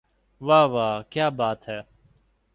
[0.41, 1.79] واہ واہ کیا بات ہے